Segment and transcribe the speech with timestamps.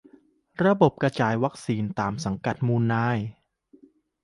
[0.65, 3.17] ระบบกระจายวัคซีนตามสังกัดมูลนาย